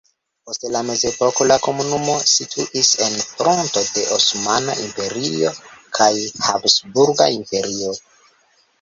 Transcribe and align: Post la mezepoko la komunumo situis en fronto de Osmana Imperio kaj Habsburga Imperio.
Post 0.49 0.63
la 0.75 0.79
mezepoko 0.85 1.45
la 1.51 1.57
komunumo 1.65 2.15
situis 2.31 2.91
en 3.09 3.19
fronto 3.27 3.85
de 3.91 4.07
Osmana 4.19 4.79
Imperio 4.89 5.55
kaj 6.01 6.13
Habsburga 6.51 7.33
Imperio. 7.41 7.99